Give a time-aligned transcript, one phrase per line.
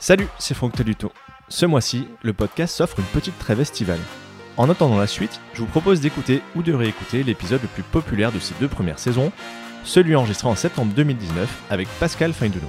[0.00, 1.10] Salut, c'est Franck Teluto.
[1.48, 3.98] Ce mois-ci, le podcast s'offre une petite trêve estivale.
[4.56, 8.30] En attendant la suite, je vous propose d'écouter ou de réécouter l'épisode le plus populaire
[8.30, 9.32] de ces deux premières saisons,
[9.82, 12.68] celui enregistré en septembre 2019 avec Pascal Feinduno.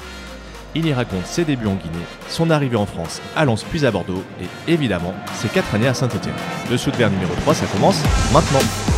[0.74, 3.92] Il y raconte ses débuts en Guinée, son arrivée en France à Lens puis à
[3.92, 6.34] Bordeaux et évidemment ses 4 années à Saint-Etienne.
[6.72, 8.02] Le de numéro 3, ça commence
[8.34, 8.89] maintenant.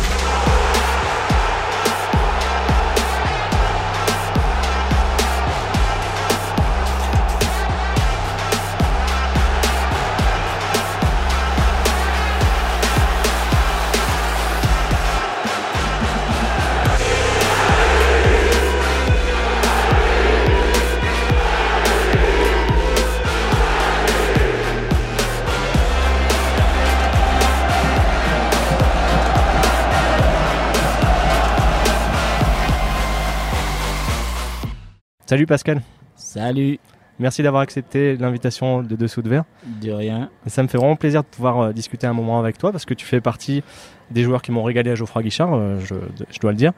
[35.32, 35.80] Salut Pascal.
[36.14, 36.78] Salut.
[37.18, 39.44] Merci d'avoir accepté l'invitation de Dessous de Verre.
[39.80, 40.28] De rien.
[40.46, 42.92] ça me fait vraiment plaisir de pouvoir euh, discuter un moment avec toi parce que
[42.92, 43.62] tu fais partie
[44.10, 46.72] des joueurs qui m'ont régalé à Geoffroy Guichard, euh, je, dois le dire.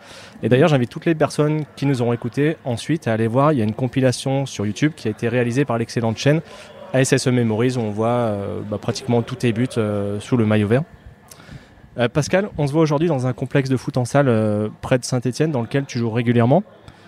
[0.45, 3.53] Et d'ailleurs, j'invite toutes les personnes qui nous ont écoutés ensuite à aller voir.
[3.53, 6.41] Il y a une compilation sur YouTube qui a été réalisée par l'excellente chaîne
[6.93, 9.67] ASSE Memories où on voit euh, bah, pratiquement tous tes buts
[10.21, 10.85] sous le maillot vert.
[12.13, 15.51] Pascal, on se voit aujourd'hui dans un complexe de foot en salle près de Saint-Etienne
[15.51, 16.63] dans lequel tu joues régulièrement.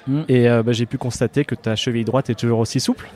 [0.07, 0.23] Mm.
[0.29, 3.09] Et euh, bah, j'ai pu constater que ta cheville droite est toujours aussi souple.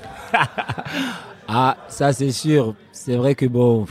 [1.48, 2.74] ah, ça c'est sûr.
[2.92, 3.86] C'est vrai que bon,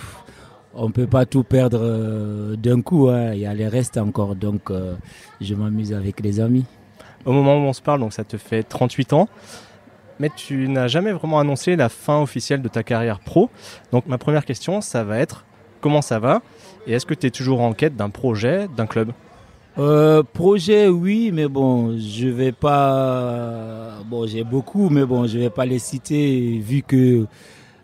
[0.74, 3.10] on peut pas tout perdre euh, d'un coup.
[3.10, 3.34] Hein.
[3.34, 4.36] Il y a les restes encore.
[4.36, 4.96] Donc euh,
[5.42, 6.66] je m'amuse avec les amis.
[7.26, 9.28] Au moment où on se parle, donc ça te fait 38 ans.
[10.20, 13.50] Mais tu n'as jamais vraiment annoncé la fin officielle de ta carrière pro.
[13.92, 15.46] Donc ma première question, ça va être
[15.80, 16.42] comment ça va?
[16.88, 19.12] Et est-ce que tu es toujours en quête d'un projet, d'un club?
[19.78, 24.00] Euh, projet, oui, mais bon, je vais pas.
[24.06, 27.26] Bon, j'ai beaucoup, mais bon, je vais pas les citer vu que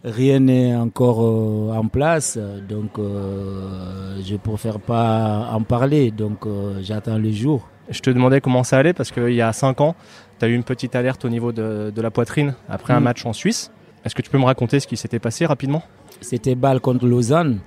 [0.04, 2.38] rien n'est encore euh, en place.
[2.68, 6.12] Donc, euh, je préfère pas en parler.
[6.12, 6.46] Donc,
[6.82, 7.68] j'attends le jour.
[7.90, 9.96] Je te demandais comment ça allait parce qu'il y a 5 ans,
[10.40, 13.04] tu as eu une petite alerte au niveau de, la poitrine après un mm.
[13.04, 13.72] match en Suisse.
[14.04, 15.84] Est-ce que tu peux me raconter ce qui s'était passé rapidement?
[16.22, 17.60] C'était balle contre Lausanne.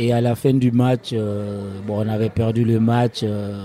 [0.00, 3.20] Et à la fin du match, euh, bon, on avait perdu le match.
[3.24, 3.64] Euh,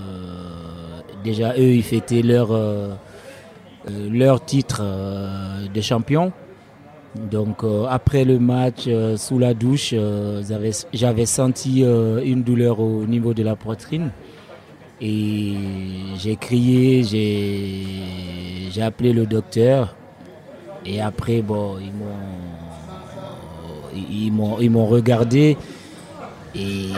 [1.22, 2.94] déjà, eux, ils fêtaient leur, euh,
[4.10, 4.82] leur titre
[5.72, 6.32] de champion.
[7.30, 9.94] Donc, après le match, sous la douche,
[10.92, 14.10] j'avais senti une douleur au niveau de la poitrine.
[15.00, 15.54] Et
[16.16, 19.94] j'ai crié, j'ai appelé le docteur.
[20.84, 21.76] Et après, bon,
[23.94, 25.56] ils m'ont regardé.
[26.56, 26.88] Et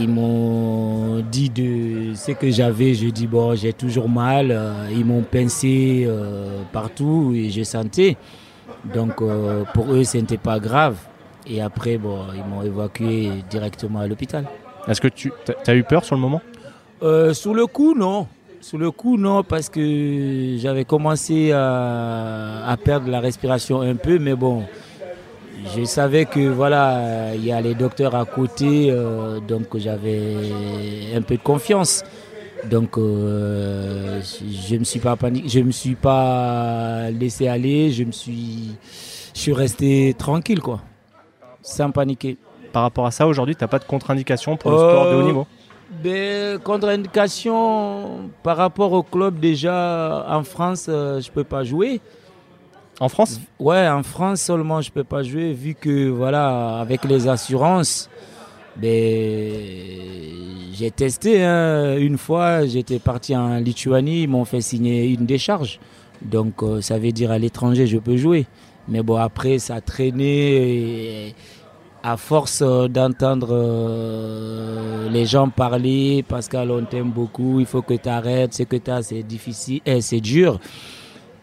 [0.00, 2.94] ils m'ont dit de ce que j'avais.
[2.94, 4.50] Je dis, bon, j'ai toujours mal.
[4.50, 8.16] Euh, ils m'ont pincé euh, partout et je sentais.
[8.92, 10.96] Donc euh, pour eux, ce n'était pas grave.
[11.46, 14.46] Et après, bon, ils m'ont évacué directement à l'hôpital.
[14.88, 15.32] Est-ce que tu
[15.66, 16.42] as eu peur sur le moment?
[17.32, 18.26] Sous le coup, non.
[18.60, 24.18] Sous le coup, non, parce que j'avais commencé à, à, perdre la respiration un peu,
[24.18, 24.64] mais bon,
[25.76, 30.36] je savais que voilà, il y a les docteurs à côté, euh, donc j'avais
[31.14, 32.04] un peu de confiance.
[32.68, 38.12] Donc euh, je me suis pas paniqué, je me suis pas laissé aller, je me
[38.12, 38.76] suis,
[39.34, 40.80] je suis resté tranquille quoi,
[41.62, 42.36] sans paniquer.
[42.72, 45.22] Par rapport à ça, aujourd'hui, tu n'as pas de contre-indication pour le sport de haut
[45.22, 45.46] niveau?
[46.02, 52.00] Ben, Contre-indication par rapport au club déjà en France, euh, je peux pas jouer.
[53.00, 53.40] En France?
[53.60, 58.10] Ouais, en France seulement je peux pas jouer vu que voilà avec les assurances,
[58.76, 59.52] ben,
[60.72, 61.96] j'ai testé hein.
[61.96, 65.78] une fois, j'étais parti en Lituanie, ils m'ont fait signer une décharge.
[66.22, 68.46] Donc euh, ça veut dire à l'étranger je peux jouer.
[68.88, 71.34] Mais bon après ça a traîné
[72.02, 77.94] à force euh, d'entendre euh, les gens parler, Pascal on t'aime beaucoup, il faut que
[77.94, 80.58] tu arrêtes, ce que tu as c'est difficile, eh, c'est dur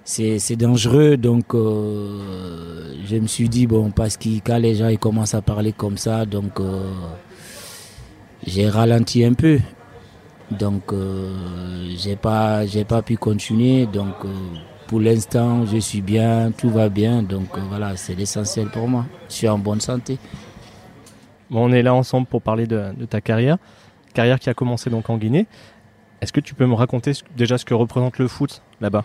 [0.05, 1.17] c'est dangereux.
[1.17, 5.41] Donc, euh, je me suis dit, bon, parce que quand les gens ils commencent à
[5.41, 6.91] parler comme ça, donc euh,
[8.45, 9.59] j'ai ralenti un peu.
[10.51, 11.33] Donc, euh,
[11.97, 12.65] j'ai pas,
[13.03, 13.87] pu continuer.
[13.87, 14.13] Donc,
[14.87, 17.23] pour l'instant, je suis bien, tout va bien.
[17.23, 19.05] Donc, voilà, c'est l'essentiel pour moi.
[19.27, 20.19] Je suis en bonne santé.
[21.49, 23.57] Bon, on est là ensemble pour parler de, de ta carrière.
[24.13, 25.47] Carrière qui a commencé donc en Guinée.
[26.21, 29.03] Est-ce que tu peux me raconter déjà ce que représente le foot là-bas?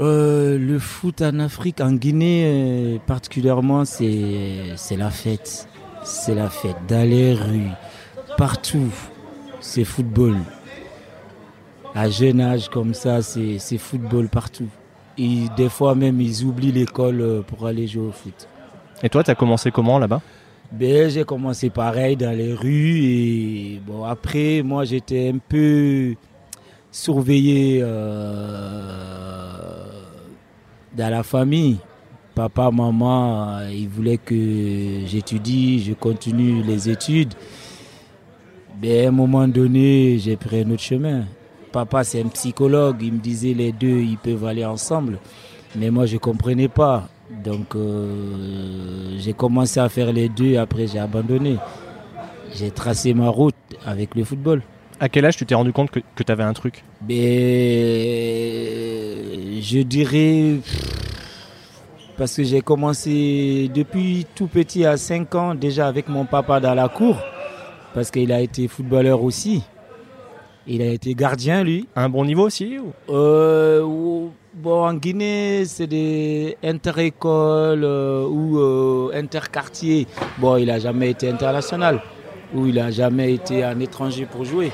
[0.00, 5.68] Euh, le foot en Afrique, en Guinée euh, particulièrement, c'est la fête.
[6.02, 6.76] C'est la fête.
[6.88, 7.70] Dans les rues,
[8.36, 8.90] partout,
[9.60, 10.36] c'est football.
[11.94, 14.68] À jeune âge comme ça, c'est football partout.
[15.16, 18.48] Et des fois même, ils oublient l'école euh, pour aller jouer au foot.
[19.02, 20.20] Et toi, tu as commencé comment là-bas?
[20.72, 22.98] Ben, J'ai commencé pareil dans les rues.
[22.98, 26.14] Et bon, après, moi, j'étais un peu
[26.94, 28.78] surveillé euh,
[30.96, 31.78] dans la famille.
[32.36, 37.34] Papa, maman, euh, ils voulaient que j'étudie, je continue les études.
[38.80, 41.24] Mais à un moment donné, j'ai pris un autre chemin.
[41.72, 45.18] Papa, c'est un psychologue, il me disait les deux, ils peuvent aller ensemble.
[45.74, 47.08] Mais moi, je ne comprenais pas.
[47.44, 51.56] Donc, euh, j'ai commencé à faire les deux, après j'ai abandonné.
[52.54, 54.62] J'ai tracé ma route avec le football.
[55.00, 56.84] À quel âge tu t'es rendu compte que, tu avais un truc?
[57.00, 57.14] Ben,
[59.60, 60.60] Je dirais...
[62.16, 66.74] Parce que j'ai commencé depuis tout petit à 5 ans déjà avec mon papa dans
[66.74, 67.18] la cour.
[67.92, 69.64] Parce qu'il a été footballeur aussi.
[70.68, 71.88] Il a été gardien lui.
[71.96, 73.82] À un bon niveau aussi euh,
[74.54, 80.06] Bon, en Guinée, c'est des inter-écoles euh, ou euh, interquartiers.
[80.38, 82.00] Bon, il n'a jamais été international
[82.54, 84.72] ou il n'a jamais été un étranger pour jouer.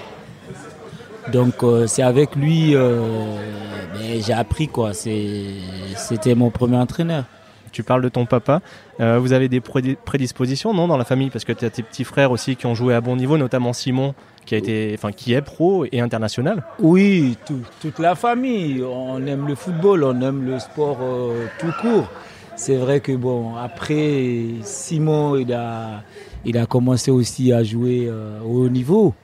[1.32, 4.93] Donc, euh, c'est avec lui ben, j'ai appris quoi.
[4.94, 7.25] C'était mon premier entraîneur.
[7.73, 8.61] Tu parles de ton papa.
[8.99, 11.31] vous avez des prédispositions, non, dans la famille?
[11.31, 13.73] Parce que tu as tes petits frères aussi qui ont joué à bon niveau, notamment
[13.73, 14.15] Simon,
[14.47, 17.37] qui, a été, enfin, qui est pro et international Oui,
[17.81, 18.83] toute la famille.
[18.83, 22.11] On aime le football, on aime le sport euh, tout court.
[22.56, 26.03] C'est vrai que bon, après, Simon, il a,
[26.45, 29.15] il a commencé aussi à jouer euh, au haut niveau.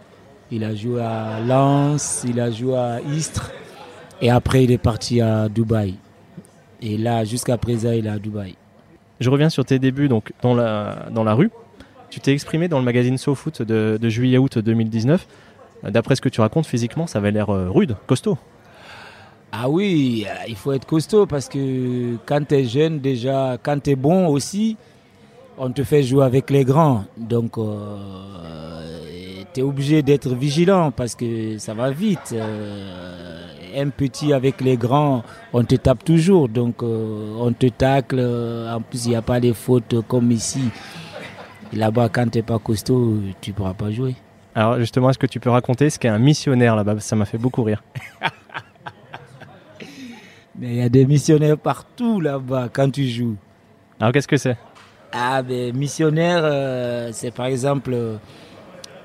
[0.50, 3.50] Il a joué à Lens, il a joué à Istres.
[4.20, 5.94] Et après, il est parti à Dubaï.
[6.80, 8.54] Et là, jusqu'à présent, il est à Dubaï.
[9.20, 11.50] Je reviens sur tes débuts donc, dans, la, dans la rue.
[12.10, 15.26] Tu t'es exprimé dans le magazine SoFoot de, de juillet-août 2019.
[15.82, 18.38] D'après ce que tu racontes, physiquement, ça avait l'air euh, rude, costaud.
[19.52, 23.82] Ah oui, euh, il faut être costaud parce que quand tu es jeune, déjà, quand
[23.82, 24.76] tu es bon aussi,
[25.58, 27.04] on te fait jouer avec les grands.
[27.16, 29.00] Donc, euh,
[29.52, 32.34] tu es obligé d'être vigilant parce que ça va vite.
[33.76, 35.22] un petit avec les grands,
[35.52, 36.48] on te tape toujours.
[36.48, 38.20] Donc, on te tacle.
[38.20, 40.70] En plus, il n'y a pas les fautes comme ici.
[41.72, 44.14] Là-bas, quand tu n'es pas costaud, tu ne pourras pas jouer.
[44.56, 46.98] Alors justement, est-ce que tu peux raconter ce qu'est un missionnaire là-bas?
[47.00, 47.84] Ça m'a fait beaucoup rire.
[50.58, 53.36] Mais il y a des missionnaires partout là-bas quand tu joues.
[54.00, 54.56] Alors qu'est-ce que c'est?
[55.12, 58.16] Ah ben missionnaire, euh, c'est par exemple, euh,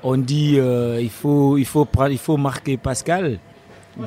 [0.02, 3.38] on dit euh, il faut il faut il faut marquer Pascal.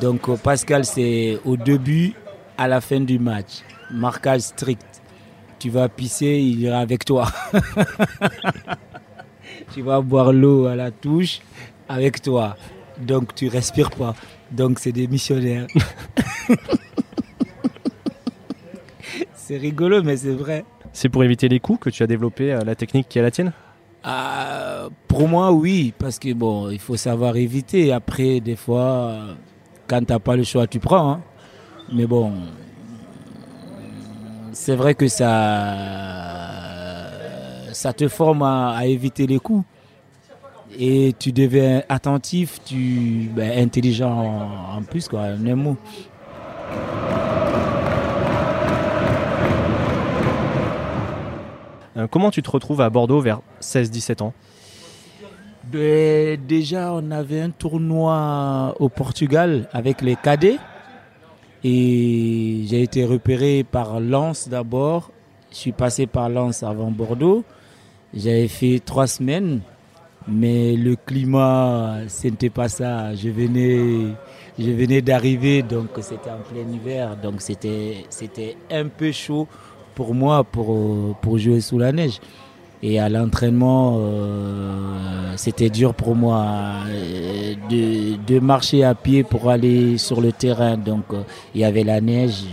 [0.01, 2.13] Donc Pascal c'est au début,
[2.57, 3.61] à la fin du match,
[3.91, 4.95] marquage strict
[5.65, 7.27] tu vas pisser, il ira avec toi.
[9.73, 11.39] tu vas boire l'eau à la touche
[11.89, 12.55] avec toi.
[12.99, 14.13] Donc tu respires pas.
[14.51, 15.65] Donc c'est des missionnaires.
[19.33, 20.65] c'est rigolo, mais c'est vrai.
[20.95, 23.29] C'est pour éviter les coups que tu as développé euh, la technique qui est la
[23.29, 23.51] tienne?
[24.01, 27.91] Ah, Pour moi, oui, parce que bon, il faut savoir éviter.
[27.91, 29.35] Après, des fois,
[29.87, 31.11] quand tu n'as pas le choix, tu prends.
[31.11, 31.21] Hein.
[31.91, 32.31] Mais bon,
[34.53, 35.75] c'est vrai que ça,
[37.73, 39.65] ça te forme à, éviter les coups.
[40.79, 45.75] Et tu deviens attentif, tu ben, intelligent en, plus, quoi, un mot.
[52.09, 54.33] Comment tu te retrouves à Bordeaux vers 16-17 ans
[55.71, 60.57] ben, Déjà, on avait un tournoi au Portugal avec les cadets.
[61.63, 65.11] Et j'ai été repéré par Lens d'abord.
[65.51, 67.43] Je suis passé par Lens avant Bordeaux.
[68.13, 69.61] J'avais fait trois semaines,
[70.27, 73.15] mais le climat, ce n'était pas ça.
[73.15, 79.47] Je venais, d'arriver, donc c'était en plein hiver, donc c'était un peu chaud
[79.95, 82.19] pour moi pour, pour jouer sous la neige.
[82.87, 86.45] Et à l'entraînement, euh, c'était dur pour moi
[86.87, 87.55] euh,
[88.27, 90.77] de, marcher à pied pour aller sur le terrain.
[90.77, 91.23] Donc, euh,
[91.55, 92.43] il y avait la neige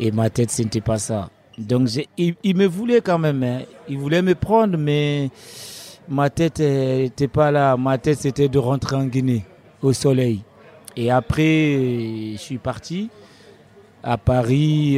[0.00, 1.28] et ma tête, ce n'était pas ça.
[1.58, 3.42] Donc, il, me voulait quand même.
[3.42, 3.58] Hein.
[3.86, 5.28] Il voulait me prendre, mais
[6.08, 7.76] ma tête n'était pas là.
[7.76, 9.44] Ma tête, c'était de rentrer en Guinée,
[9.82, 10.42] au soleil.
[10.96, 13.10] Et après, je suis parti
[14.02, 14.96] à Paris,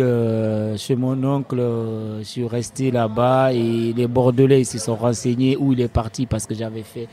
[0.71, 5.57] euh, chez mon oncle, euh, je suis resté là-bas et les Bordelais se sont renseignés
[5.57, 7.09] où il est parti parce que j'avais fait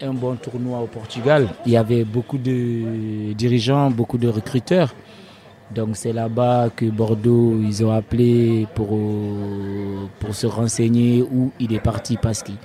[0.00, 1.48] un bon tournoi au Portugal.
[1.66, 4.94] Il y avait beaucoup de dirigeants, beaucoup de recruteurs.
[5.74, 8.98] Donc c'est là-bas que Bordeaux, ils ont appelé pour,
[10.18, 12.56] pour se renseigner où il est parti parce qu'il.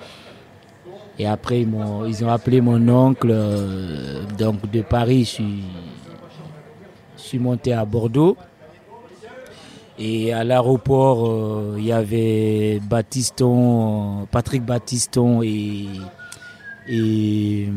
[1.19, 3.29] Et après, ils, ont, appelé mon oncle.
[3.31, 5.25] Euh, donc de Paris,
[7.17, 8.37] je suis monté à Bordeaux.
[9.99, 15.87] Et à l'aéroport, il y avait Baptiston, Patrick Baptiston et,
[16.87, 17.67] et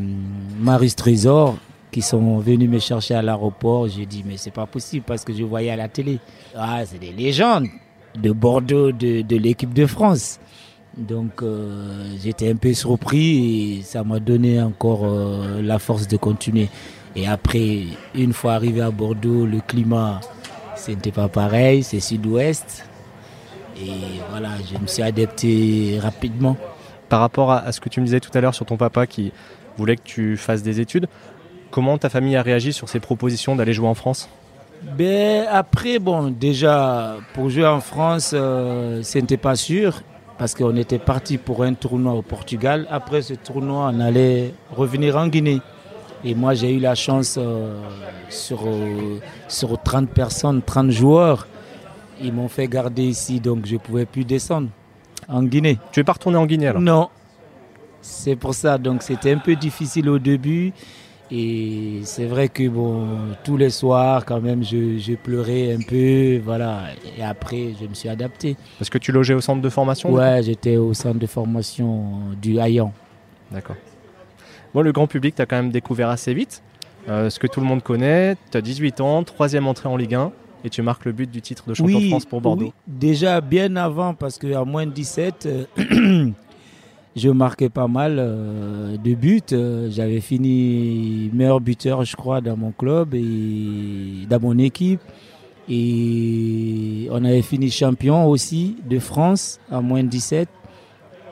[0.58, 1.56] Maris Trésor
[1.90, 3.88] qui sont venus me chercher à l'aéroport.
[3.88, 6.18] J'ai dit, mais c'est pas possible parce que je voyais à la télé.
[6.54, 7.66] Ah, c'est des légendes
[8.20, 10.38] de Bordeaux, de, de l'équipe de France.
[10.96, 16.16] Donc euh, j'étais un peu surpris et ça m'a donné encore euh, la force de
[16.16, 16.68] continuer.
[17.16, 17.84] Et après,
[18.14, 20.20] une fois arrivé à Bordeaux, le climat,
[20.86, 22.84] ce n'était pas pareil, c'est sud-ouest.
[23.76, 26.56] Et voilà, je me suis adapté rapidement.
[27.08, 29.32] Par rapport à ce que tu me disais tout à l'heure sur ton papa qui
[29.76, 31.08] voulait que tu fasses des études,
[31.70, 34.28] Comment ta famille a réagi sur ces propositions d'aller jouer en France?
[34.82, 40.02] Ben, Après, bon, déjà, pour jouer en France, euh, ce n'était pas sûr
[40.36, 42.88] parce qu'on était parti pour un tournoi au Portugal.
[42.90, 45.60] Après ce tournoi, on allait revenir en Guinée.
[46.24, 47.80] Et moi, j'ai eu la chance euh,
[48.28, 51.46] sur, euh, sur 30 personnes, 30 joueurs.
[52.22, 54.68] Ils m'ont fait garder ici, donc je ne pouvais plus descendre
[55.28, 55.78] en Guinée.
[55.92, 56.82] Tu es pas retourné en Guinée alors?
[56.82, 57.08] Non.
[58.02, 60.72] C'est pour ça, donc c'était un peu difficile au début.
[61.32, 63.06] Et c'est vrai que bon,
[63.44, 66.86] tous les soirs, quand même, je, pleurais un peu, voilà.
[67.16, 68.56] Et après, je me suis adapté.
[68.80, 72.58] Est-ce que tu logeais au centre de formation Ouais, j'étais au centre de formation du
[72.58, 72.92] Hayan.
[73.52, 73.76] D'accord.
[74.74, 76.62] Bon, le grand public, tu as quand même découvert assez vite.
[77.08, 80.14] Euh, ce que tout le monde connaît, tu as 18 ans, troisième entrée en Ligue
[80.14, 80.32] 1,
[80.64, 82.66] et tu marques le but du titre de champion de France pour Bordeaux.
[82.66, 85.48] Oui, déjà bien avant, parce qu'à moins de 17,
[87.16, 89.40] je marquais pas mal euh, de buts.
[89.52, 95.00] Euh, j'avais fini meilleur buteur, je crois, dans mon club et dans mon équipe.
[95.68, 100.48] Et on avait fini champion aussi de France à moins de 17.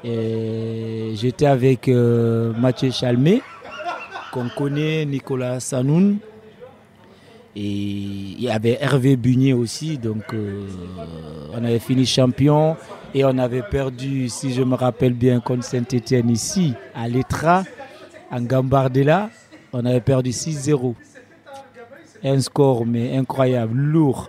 [0.05, 3.43] J'étais avec euh, Mathieu Chalmé,
[4.33, 6.19] qu'on connaît, Nicolas Sanoun.
[7.57, 9.99] Et il y avait Hervé Bunier aussi.
[9.99, 10.35] Donc
[11.53, 12.77] on avait fini champion.
[13.15, 17.65] Et on avait perdu, si je me rappelle bien, contre Saint-Etienne ici, à l'Etra,
[18.31, 19.31] en Gambardella.
[19.73, 20.95] On avait perdu 6-0.
[22.25, 24.29] Un score, mais incroyable, lourd.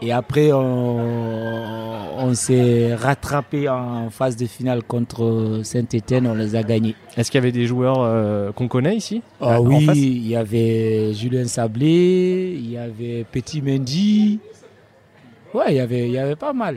[0.00, 6.26] Et après, on, s'est rattrapé en phase de finale contre Saint-Etienne.
[6.26, 6.94] On les a gagnés.
[7.16, 11.12] Est-ce qu'il y avait des joueurs euh, qu'on connaît ici ah, Oui, il y avait
[11.14, 14.40] Julien Sablé, il y avait Petit Mendy.
[15.54, 16.76] Ouais, il y avait, il y avait pas mal.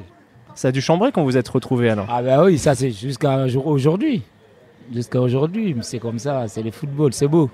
[0.55, 3.45] Ça a dû chambrer quand vous êtes retrouvés alors Ah ben oui, ça c'est jusqu'à
[3.65, 4.21] aujourd'hui.
[4.93, 7.49] Jusqu'à aujourd'hui, c'est comme ça, c'est le football, c'est beau.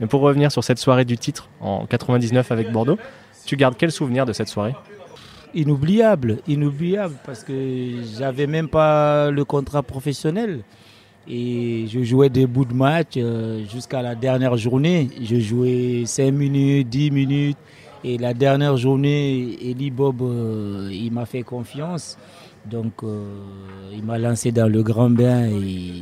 [0.00, 2.98] Et pour revenir sur cette soirée du titre en 99 avec Bordeaux,
[3.44, 4.74] tu gardes quel souvenir de cette soirée?
[5.54, 7.52] Inoubliable, inoubliable, parce que
[8.18, 10.62] j'avais même pas le contrat professionnel.
[11.28, 15.10] Et je jouais des bouts de match euh, jusqu'à la dernière journée.
[15.22, 17.58] Je jouais 5 minutes, 10 minutes.
[18.02, 22.16] Et la dernière journée, Eli Bob, euh, il m'a fait confiance.
[22.64, 23.36] Donc, euh,
[23.92, 26.00] il m'a lancé dans le grand bain et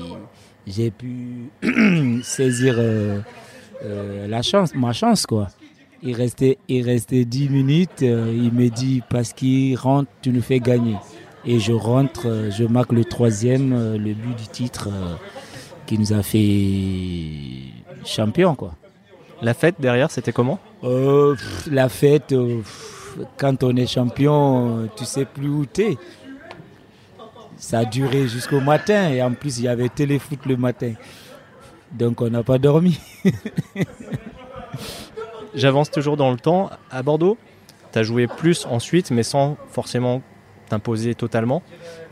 [0.66, 1.50] j'ai pu
[2.22, 2.78] saisir
[4.74, 5.48] ma chance, quoi.
[6.02, 8.00] Il restait, il restait 10 minutes.
[8.00, 10.96] il me dit, parce qu'il rentre, tu nous fais gagner.
[11.44, 14.88] Et je rentre, je marque le troisième, le but du titre
[15.86, 17.72] qui nous a fait
[18.04, 18.74] champion, quoi.
[19.42, 20.58] La fête derrière, c'était comment?
[20.84, 21.34] Euh,
[21.70, 22.60] La fête, euh,
[23.38, 25.98] quand on est champion, tu sais plus où tu es.
[27.56, 30.92] Ça a duré jusqu'au matin et en plus il y avait téléfoot le matin.
[31.92, 32.98] Donc on n'a pas dormi.
[35.54, 36.70] J'avance toujours dans le temps.
[36.90, 37.36] À Bordeaux,
[37.92, 40.22] tu as joué plus ensuite, mais sans forcément
[40.68, 41.62] t'imposer totalement.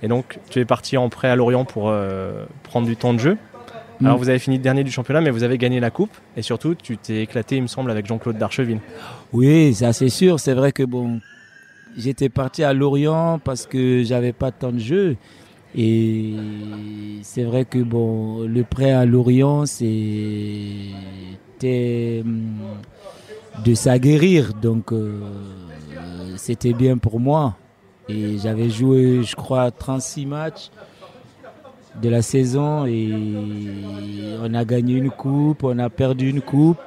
[0.03, 3.19] Et donc tu es parti en prêt à Lorient pour euh, prendre du temps de
[3.19, 3.39] jeu.
[4.01, 4.21] Alors mm.
[4.21, 6.15] vous avez fini dernier du championnat, mais vous avez gagné la coupe.
[6.37, 8.81] Et surtout, tu t'es éclaté, il me semble, avec Jean-Claude Darcheville.
[9.33, 10.39] Oui, ça c'est sûr.
[10.41, 11.21] C'est vrai que bon,
[11.97, 15.17] j'étais parti à Lorient parce que j'avais pas tant de jeu.
[15.77, 16.35] Et
[17.23, 20.93] c'est vrai que bon, le prêt à Lorient, c'était
[22.25, 22.55] hum,
[23.65, 24.55] de s'aguerrir.
[24.55, 25.21] Donc euh,
[26.37, 27.57] c'était bien pour moi.
[28.09, 30.71] Et j'avais joué, je crois, 36 matchs
[32.01, 33.13] de la saison et
[34.41, 36.79] on a gagné une coupe, on a perdu une coupe.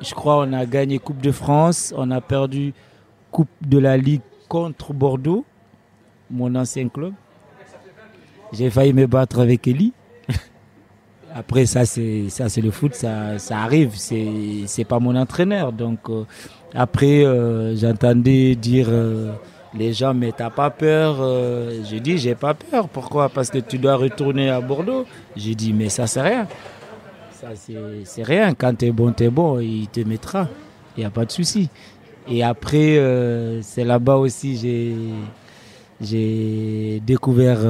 [0.00, 2.74] Je crois on a gagné Coupe de France, on a perdu
[3.30, 5.44] Coupe de la Ligue contre Bordeaux,
[6.28, 7.14] mon ancien club.
[8.52, 9.92] J'ai failli me battre avec Eli.
[11.34, 14.28] Après ça c'est ça c'est le foot, ça, ça arrive, c'est
[14.66, 16.24] c'est pas mon entraîneur donc euh,
[16.74, 19.32] après euh, j'entendais dire euh,
[19.74, 21.16] les gens, mais t'as pas peur
[21.88, 22.90] J'ai dit, j'ai pas peur.
[22.90, 23.30] Pourquoi?
[23.30, 25.06] Parce que tu dois retourner à Bordeaux.
[25.34, 26.46] J'ai dit, mais ça, c'est rien.
[27.32, 27.48] Ça,
[28.04, 28.52] c'est rien.
[28.52, 29.60] Quand t'es bon, t'es bon.
[29.60, 30.46] Il te mettra.
[30.94, 31.70] Il n'y a pas de souci.
[32.28, 33.00] Et après,
[33.62, 34.94] c'est là-bas aussi j'ai
[36.02, 37.60] j'ai découvert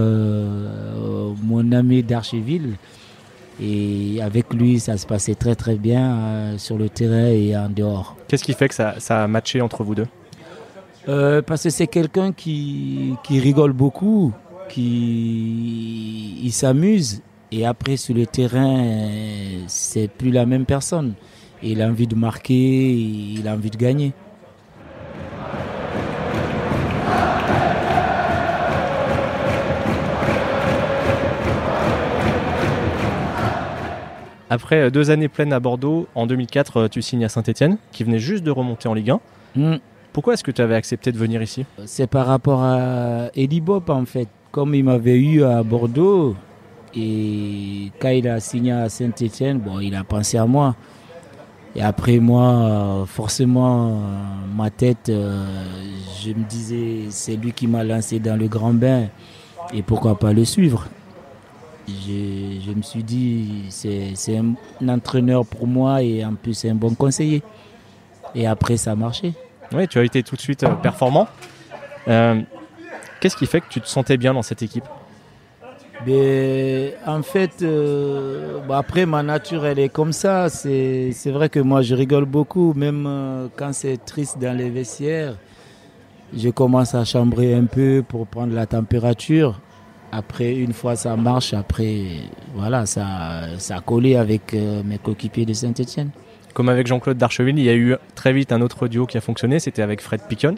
[1.40, 2.74] mon ami d'Archeville.
[3.62, 7.68] Et avec lui, ça se passait très très bien euh, sur le terrain et en
[7.68, 8.16] dehors.
[8.26, 10.08] Qu'est-ce qui fait que ça, ça a matché entre vous deux
[11.42, 14.32] Parce que c'est quelqu'un qui, qui rigole beaucoup,
[14.68, 17.22] qui il s'amuse.
[17.52, 18.84] Et après, sur le terrain,
[19.66, 21.14] c'est plus la même personne.
[21.62, 24.12] Il a envie de marquer, il a envie de gagner.
[34.52, 38.04] Après euh, deux années pleines à Bordeaux, en 2004, euh, tu signes à Saint-Etienne, qui
[38.04, 39.20] venait juste de remonter en Ligue 1.
[39.56, 39.76] Hmm.
[40.12, 41.64] Pourquoi est-ce que tu avais accepté de venir ici?
[41.86, 44.28] C'est par rapport à Eddie Bob en fait.
[44.50, 46.36] Comme il m'avait eu à Bordeaux,
[46.94, 50.76] et quand il a signé à Saint-Etienne, bon, il a pensé à moi.
[51.74, 54.02] Et après moi, forcément,
[54.54, 55.46] ma tête, euh,
[56.22, 59.06] je me disais, c'est lui qui m'a lancé dans le grand bain.
[59.72, 60.88] Et pourquoi pas le suivre?
[61.88, 64.54] Je, me suis dit, c'est un,
[64.88, 67.42] entraîneur pour moi et en plus c'est un bon conseiller.
[68.34, 69.34] Et après, ça a marché.
[69.74, 71.28] Oui, tu as été tout de suite euh, performant.
[72.08, 72.40] Euh,
[73.20, 74.84] qu'est-ce qui fait que tu te sentais bien dans cette équipe?
[76.06, 80.48] Ben, en fait, euh, après, ma nature, elle est comme ça.
[80.48, 85.36] C'est vrai que moi, je rigole beaucoup, même quand c'est triste dans les vestiaires.
[86.34, 89.60] Je commence à chambrer un peu pour prendre la température.
[90.14, 92.02] Après, une fois ça marche, après,
[92.54, 96.10] voilà, ça, ça a collé avec euh, mes coéquipiers de Saint-Etienne.
[96.52, 99.22] Comme avec Jean-Claude Darcheville, il y a eu très vite un autre duo qui a
[99.22, 100.56] fonctionné, c'était avec Fred Picon.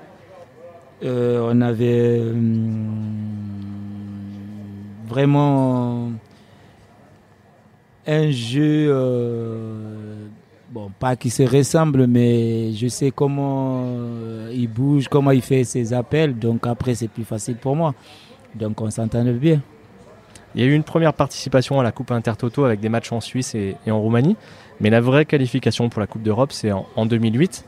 [1.04, 2.96] Euh, on avait hum,
[5.06, 6.10] vraiment
[8.08, 10.26] un jeu, euh,
[10.70, 13.86] bon, pas qui se ressemble, mais je sais comment
[14.52, 17.94] il bouge, comment il fait ses appels, donc après c'est plus facile pour moi.
[18.54, 19.60] Donc on s'entendait bien.
[20.54, 23.20] Il y a eu une première participation à la Coupe Intertoto avec des matchs en
[23.20, 24.36] Suisse et, en Roumanie.
[24.80, 27.64] Mais la vraie qualification pour la Coupe d'Europe, c'est en, 2008,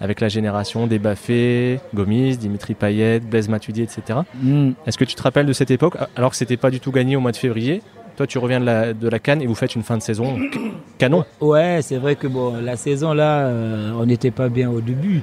[0.00, 4.20] avec la génération des Baffé, Gomis, Dimitri Payet, Blaise Matuidi, etc.
[4.40, 4.70] Mm.
[4.86, 7.16] Est-ce que tu te rappelles de cette époque, alors que c'était pas du tout gagné
[7.16, 7.82] au mois de février?
[8.16, 10.38] Toi, tu reviens de la, de la Cannes et vous faites une fin de saison
[10.98, 11.24] canon.
[11.40, 15.22] Ouais, c'est vrai que bon, la saison là, euh, on n'était pas bien au début.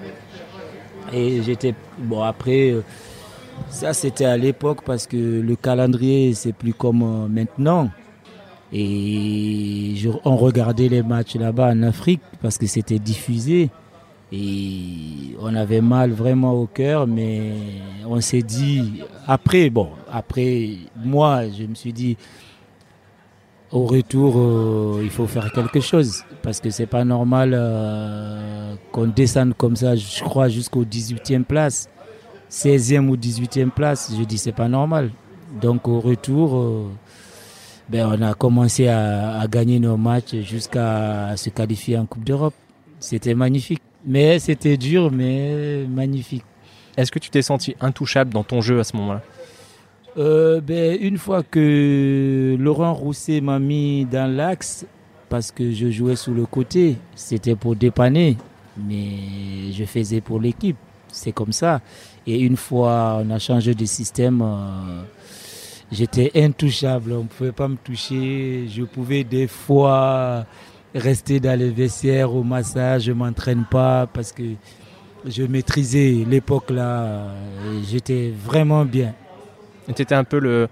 [1.12, 1.73] Et j'étais.
[1.97, 2.84] Bon, après, euh,
[3.69, 7.89] ça, c'était à l'époque parce que le calendrier, c'est plus comme euh, maintenant.
[8.71, 9.95] Et
[10.26, 13.69] on regardait les matchs là-bas en Afrique parce que c'était diffusé.
[14.32, 17.52] Et on avait mal vraiment au cœur, mais
[18.08, 22.17] on s'est dit, après, bon, après, moi, je me suis dit,
[23.71, 29.08] au retour, euh, il faut faire quelque chose parce que c'est pas normal euh, qu'on
[29.08, 31.89] descende comme ça, je crois, jusqu'au 18e place.
[32.54, 35.10] 16e ou 18e place, je dis c'est pas normal.
[35.60, 36.88] Donc au retour, euh,
[37.89, 42.54] ben, on a commencé à, gagner nos matchs jusqu'à se qualifier en Coupe d'Europe.
[43.00, 43.82] C'était magnifique.
[44.06, 46.44] Mais c'était dur, mais magnifique.
[46.96, 49.22] Est-ce que tu t'es senti intouchable dans ton jeu à ce moment-là?
[50.18, 54.86] Euh, ben, Une fois que Laurent Rousset m'a mis dans l'axe,
[55.30, 58.38] parce que je jouais sous le côté, c'était pour dépanner,
[58.78, 60.78] mais je faisais pour l'équipe.
[61.13, 61.80] C'est comme ça.
[62.26, 65.04] Et une fois on a changé de système, euh,
[65.91, 67.13] j'étais intouchable.
[67.13, 68.67] On ne pouvait pas me toucher.
[68.67, 70.45] Je pouvais des fois
[70.95, 73.04] rester dans les vestiaires au massage.
[73.04, 74.43] Je ne m'entraîne pas parce que
[75.26, 77.28] je maîtrisais l'époque là.
[77.89, 79.13] J'étais vraiment bien.
[79.93, 80.67] Tu étais un peu le,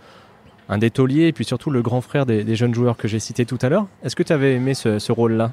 [0.69, 3.45] un des tauliers et puis surtout le grand frère des, jeunes joueurs que j'ai cités
[3.45, 3.87] tout à l'heure.
[4.03, 5.51] Est-ce que tu avais aimé ce rôle-là?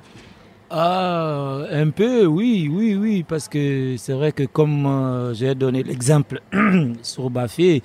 [0.70, 5.82] Ah, un peu, oui, oui, oui, parce que c'est vrai que comme euh, j'ai donné
[5.82, 6.42] l'exemple
[7.02, 7.82] sur Bafé,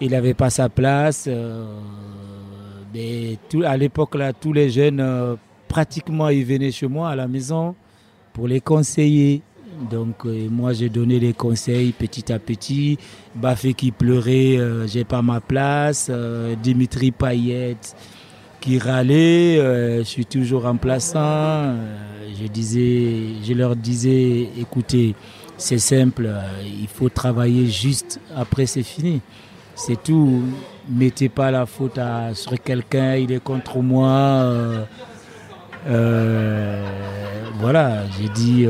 [0.00, 1.26] il n'avait pas sa place.
[1.28, 1.66] Euh,
[2.94, 5.36] mais à l'époque, là, tous les jeunes, euh,
[5.68, 7.74] pratiquement, ils venaient chez moi à la maison
[8.32, 9.42] pour les conseiller.
[9.90, 12.96] Donc, moi, j'ai donné les conseils petit à petit.
[13.34, 16.12] Bafé qui pleurait, j'ai pas ma place.
[16.62, 17.76] Dimitri Payet
[18.64, 21.18] qui râlaient, euh, je suis toujours remplaçant.
[21.20, 21.74] Euh,
[22.40, 25.14] je, disais, je leur disais, écoutez,
[25.58, 29.20] c'est simple, euh, il faut travailler juste, après c'est fini.
[29.74, 30.42] C'est tout.
[30.88, 34.86] Mettez pas la faute à, sur quelqu'un, il est contre moi.
[37.60, 38.66] voilà, j'ai dit,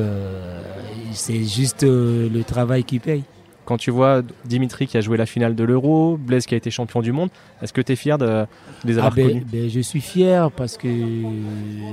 [1.13, 3.23] c'est juste le travail qui paye.
[3.65, 6.71] Quand tu vois Dimitri qui a joué la finale de l'Euro, Blaise qui a été
[6.71, 7.31] champion du monde,
[7.63, 8.45] est-ce que tu es fier de,
[8.85, 10.89] les avoir ah ben, connus ben, Je suis fier parce que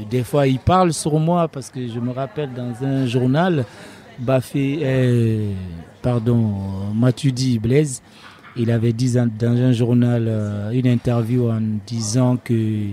[0.10, 3.66] des fois ils parlent sur moi parce que je me rappelle dans un journal
[4.20, 5.54] Bafé, euh,
[6.02, 6.54] pardon,
[6.94, 8.04] Mathieu Blaise,
[8.56, 12.90] il avait dit dans un journal euh, une interview en disant que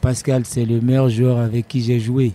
[0.00, 2.32] Pascal c'est le meilleur joueur avec qui j'ai joué.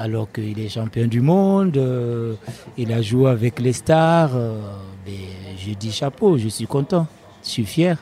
[0.00, 2.34] Alors qu'il est champion du monde, euh,
[2.76, 4.30] il a joué avec les stars.
[5.04, 5.12] mais
[5.58, 7.06] je dis chapeau, je suis content,
[7.42, 7.98] je suis fier.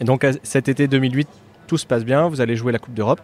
[0.00, 1.28] Et donc cet été 2008,
[1.66, 3.20] tout se passe bien, vous allez jouer la Coupe d'Europe.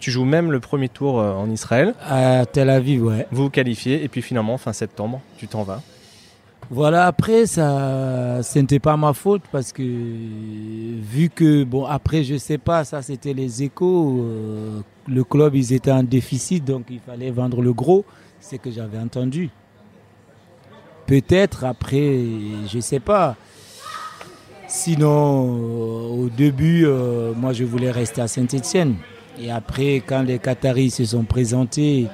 [0.00, 1.94] Tu joues même le premier tour euh, en Israël.
[2.04, 3.28] À Tel Aviv, ouais.
[3.30, 5.80] Vous vous qualifiez et puis finalement, fin septembre, tu t'en vas.
[6.74, 12.38] Voilà, après, ça, ce n'était pas ma faute parce que vu que, bon, après, je
[12.38, 14.22] sais pas, ça c'était les échos.
[14.22, 18.06] Euh, le club, ils étaient en déficit, donc il fallait vendre le gros.
[18.40, 19.50] C'est que j'avais entendu.
[21.06, 22.20] Peut-être après,
[22.66, 23.36] je sais pas.
[24.66, 26.86] Sinon, euh, au début,
[27.36, 28.94] moi, je voulais rester à Saint-Etienne.
[29.38, 32.08] Et après, quand les Qataris se sont présentés,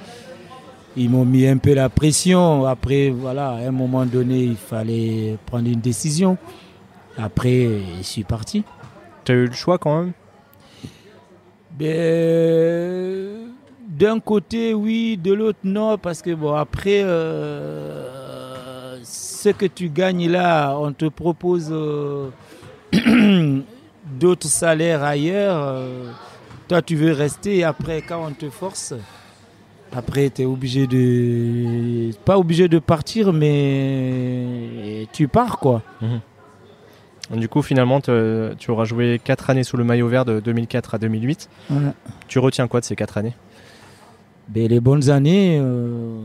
[0.99, 2.67] ils m'ont mis un peu la pression.
[2.67, 6.37] Après, voilà, à un moment donné, il fallait prendre une décision.
[7.17, 8.65] Après, je suis parti.
[9.25, 10.13] Tu as eu le choix quand même?
[11.79, 13.53] Ben,
[13.89, 15.99] D'un côté, oui, de l'autre, non.
[15.99, 22.31] Parce que, bon, après, euh, ce que tu gagnes là, on te propose euh,
[24.05, 25.63] d'autres salaires ailleurs.
[25.63, 26.11] Euh,
[26.67, 28.95] toi, tu veux rester et après, quand on te force,
[29.93, 32.11] après, tu es obligé de.
[32.25, 35.83] Pas obligé de partir, mais tu pars, quoi.
[36.01, 36.21] Mhm.
[37.39, 40.99] Du coup, finalement, tu auras joué 4 années sous le maillot vert de 2004 à
[40.99, 41.49] 2008.
[42.27, 43.35] Tu retiens quoi de ces 4 années?
[44.49, 45.59] Ben, Les bonnes années.
[45.61, 46.21] Euh,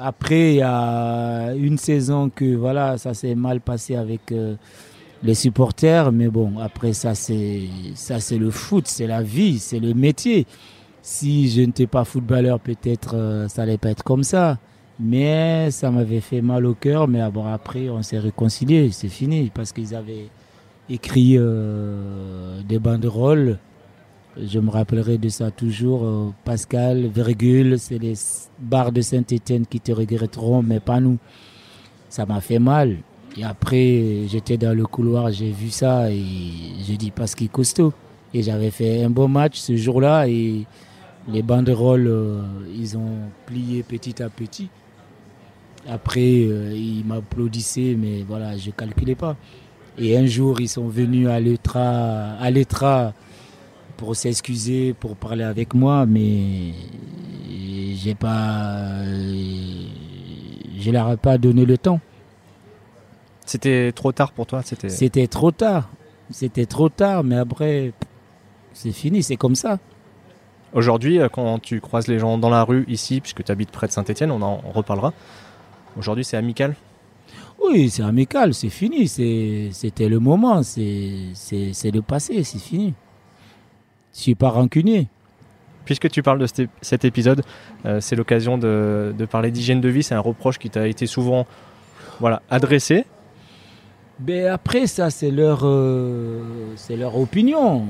[0.00, 4.32] après, il y a une saison que voilà, ça s'est mal passé avec.
[4.32, 4.54] Euh,
[5.22, 7.62] les supporters, mais bon, après ça c'est
[7.94, 10.46] ça c'est le foot, c'est la vie, c'est le métier.
[11.02, 14.58] Si je n'étais pas footballeur, peut-être euh, ça allait pas être comme ça.
[15.00, 17.06] Mais ça m'avait fait mal au cœur.
[17.08, 20.28] Mais après, on s'est réconcilié, c'est fini, parce qu'ils avaient
[20.90, 23.58] écrit euh, des banderoles.
[24.40, 26.04] Je me rappellerai de ça toujours.
[26.04, 28.14] Euh, Pascal, virgule, c'est les
[28.58, 31.18] bars de Saint-Étienne qui te regretteront, mais pas nous.
[32.08, 32.98] Ça m'a fait mal.
[33.36, 36.24] Et après, j'étais dans le couloir, j'ai vu ça et
[36.84, 37.92] j'ai dit parce qu'il costaud.
[38.34, 40.26] Et j'avais fait un bon match ce jour-là
[41.28, 42.42] les banderoles, euh,
[42.74, 44.68] ils ont plié petit à petit.
[45.88, 49.36] Après, euh, ils m'applaudissaient, mais voilà, je ne calculais pas.
[49.98, 53.12] Et un jour, ils sont venus à l'ETRA, à l'ETRA
[53.96, 56.72] pour s'excuser, pour parler avec moi, mais
[57.94, 59.04] j'ai pas,
[60.78, 62.00] je leur ai pas donné le temps.
[63.44, 65.90] C'était trop tard pour toi C'était trop tard.
[66.30, 67.92] C'était trop tard, mais après,
[68.72, 69.78] c'est fini, c'est comme ça.
[70.74, 73.86] Aujourd'hui, euh, quand tu croises les gens dans la rue ici, puisque tu habites près
[73.86, 75.12] de Saint-Etienne, on en reparlera.
[75.98, 76.74] Aujourd'hui, c'est amical
[77.64, 79.08] Oui, c'est amical, c'est fini.
[79.08, 82.94] C'était le moment, c'est le passé, c'est fini.
[84.14, 85.08] Je suis pas rancunier.
[85.84, 86.46] Puisque tu parles de
[86.82, 87.42] cet épisode,
[87.86, 90.02] euh, c'est l'occasion de, de, parler d'hygiène de vie.
[90.02, 91.46] C'est un reproche qui t'a été souvent
[92.20, 93.06] voilà, adressé.
[94.18, 96.42] Ben après, ça, c'est leur, euh,
[96.76, 97.86] c'est leur opinion.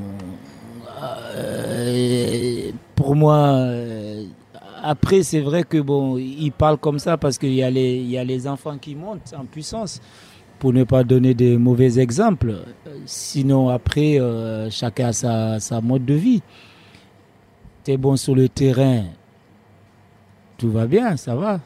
[1.03, 4.25] Euh, pour moi, euh,
[4.83, 8.49] après, c'est vrai que bon, ils parlent comme ça parce qu'il y, a les, il
[8.49, 10.01] enfants qui montent en puissance
[10.59, 12.55] pour ne pas donner des mauvais exemples.
[13.07, 14.19] Sinon, après,
[14.71, 16.43] chacun a sa, sa mode de vie.
[17.85, 19.05] Tu es bon sur le terrain,
[20.59, 21.61] tout va bien, ça va.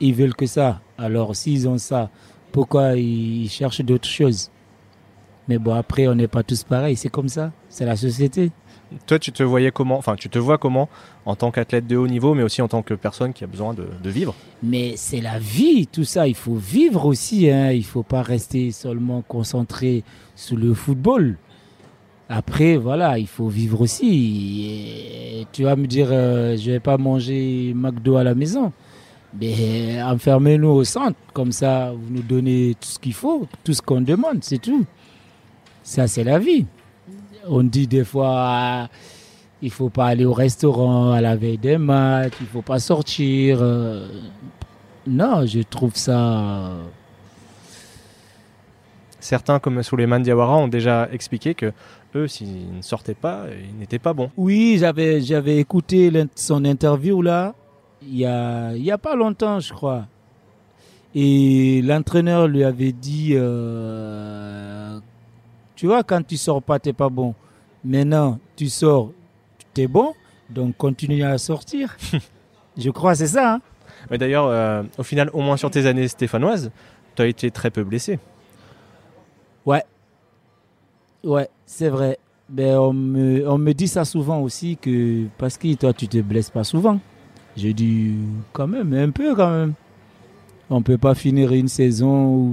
[0.00, 0.80] Ils veulent que ça.
[0.96, 2.08] Alors, s'ils ont ça,
[2.52, 4.50] pourquoi ils cherchent d'autres choses?
[5.48, 8.50] Mais bon, après, on n'est pas tous pareils, c'est comme ça, c'est la société.
[9.06, 10.88] Toi, tu te voyais comment, enfin, tu te vois comment
[11.24, 13.74] en tant qu'athlète de haut niveau, mais aussi en tant que personne qui a besoin
[13.74, 14.34] de, vivre?
[14.62, 17.72] Mais c'est la vie, tout ça, il faut vivre aussi, hein.
[17.72, 20.04] il ne faut pas rester seulement concentré
[20.36, 21.36] sur le football.
[22.28, 25.46] Après, voilà, il faut vivre aussi.
[25.52, 28.72] tu vas me dire, euh, je ne vais pas manger McDo à la maison.
[29.40, 33.80] Mais enfermez-nous au centre, comme ça vous nous donnez tout ce qu'il faut, tout ce
[33.80, 34.84] qu'on demande, c'est tout.
[35.82, 36.66] Ça, c'est la vie.
[37.48, 38.88] On dit des fois,
[39.60, 43.58] il faut pas aller au restaurant à la veille des matchs, il faut pas sortir.
[43.60, 44.08] Euh.
[45.06, 46.72] Non, je trouve ça.
[49.18, 51.72] Certains, comme Souleymane Diawara, ont déjà expliqué que
[52.14, 54.30] eux, s'ils ne sortaient pas, ils n'étaient pas bons.
[54.36, 57.54] Oui, j'avais, j'avais écouté son interview là
[58.06, 60.06] il n'y a, y a pas longtemps, je crois.
[61.14, 64.98] Et l'entraîneur lui avait dit, euh,
[65.82, 67.34] tu vois, quand tu sors pas, tu n'es pas bon.
[67.84, 69.10] Maintenant, tu sors,
[69.74, 70.12] tu es bon,
[70.48, 71.96] donc continue à sortir.
[72.78, 73.54] je crois c'est ça.
[73.54, 73.60] Hein.
[74.08, 76.70] Mais d'ailleurs, euh, au final, au moins sur tes années stéphanoises,
[77.16, 78.20] tu as été très peu blessé.
[79.66, 79.82] Ouais.
[81.24, 82.16] Ouais, c'est vrai.
[82.48, 86.18] Ben, on, me, on me dit ça souvent aussi que parce que toi, tu te
[86.18, 87.00] blesses pas souvent.
[87.56, 88.14] Je dis
[88.52, 89.74] quand même, un peu quand même.
[90.74, 92.50] On peut pas finir une saison ou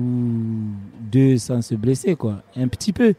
[1.00, 2.44] deux sans se blesser, quoi.
[2.54, 3.14] Un petit peu.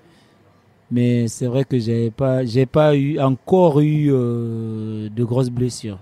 [0.90, 5.98] Mais c'est vrai que j'ai pas, j'ai pas eu, encore eu euh, de grosses blessures.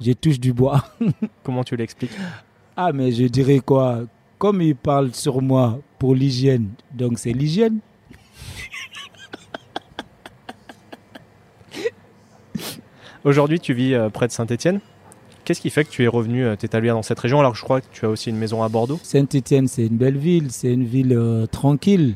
[0.00, 0.82] Je touche du bois.
[1.42, 2.16] Comment tu l'expliques?
[2.74, 4.04] Ah, mais je dirais quoi?
[4.38, 7.80] Comme il parle sur moi pour l'hygiène, donc c'est l'hygiène.
[13.22, 14.80] Aujourd'hui, tu vis euh, près de Saint-Étienne?
[15.44, 17.64] Qu'est-ce qui fait que tu es revenu euh, t'établir dans cette région alors que je
[17.64, 18.98] crois que tu as aussi une maison à Bordeaux?
[19.02, 22.14] Saint-Étienne, c'est une belle ville, c'est une ville euh, tranquille.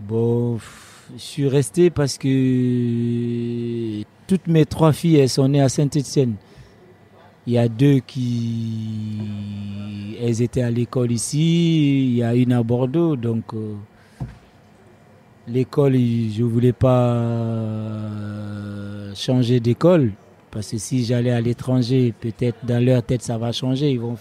[0.00, 0.58] Bon,
[1.16, 6.34] je suis resté parce que toutes mes trois filles, elles sont nées à Saint-Étienne.
[7.46, 9.18] Il y a deux qui.
[10.20, 13.44] Elles étaient à l'école ici, il y a une à Bordeaux, donc.
[15.48, 17.18] L'école, je ne voulais pas
[19.14, 20.12] changer d'école.
[20.52, 23.90] Parce que si j'allais à l'étranger, peut-être dans leur tête, ça va changer.
[23.90, 24.18] Ils vont,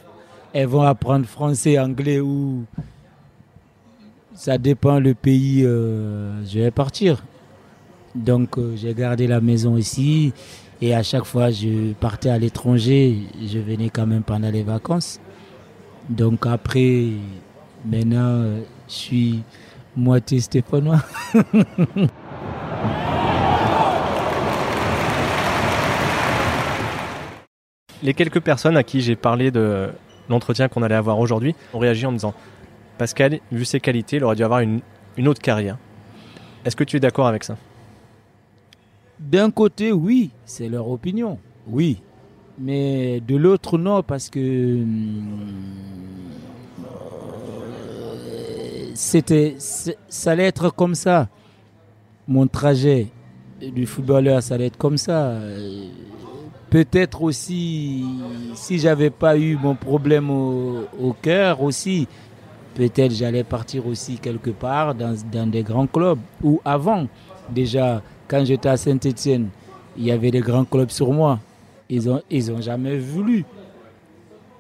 [0.54, 2.64] elles vont apprendre français, anglais ou.
[4.34, 7.22] Ça dépend le pays, euh, je vais partir.
[8.16, 10.32] Donc euh, j'ai gardé la maison ici.
[10.82, 13.24] Et à chaque fois, je partais à l'étranger.
[13.46, 15.20] Je venais quand même pendant les vacances.
[16.10, 17.08] Donc après,
[17.86, 18.46] maintenant,
[18.88, 19.44] je suis
[19.98, 21.04] moitié stéphanois.
[28.04, 29.90] Les quelques personnes à qui j'ai parlé de
[30.30, 32.34] l'entretien qu'on allait avoir aujourd'hui ont réagi en me disant
[32.98, 34.82] Pascal, vu ses qualités, il aurait dû avoir une,
[35.18, 35.78] une autre carrière.
[36.66, 37.58] Est-ce que tu es d'accord avec ça?
[39.20, 41.38] D'un côté, oui, c'est leur opinion,
[41.68, 42.02] oui.
[42.60, 44.80] Mais de l'autre, non, parce que
[48.96, 51.30] c'était, ça allait être comme ça.
[52.28, 53.08] Mon trajet
[53.62, 55.40] du footballeur, ça allait être comme ça.
[56.72, 58.06] Peut-être aussi,
[58.56, 62.08] si j'avais pas eu mon problème au, au cœur aussi,
[62.76, 66.18] peut-être j'allais partir aussi quelque part dans, dans, des grands clubs.
[66.42, 67.10] Ou avant,
[67.50, 69.50] déjà, quand j'étais à Saint-Etienne,
[69.98, 71.40] il y avait des grands clubs sur moi.
[71.90, 73.44] Ils n'ont ils ont jamais voulu.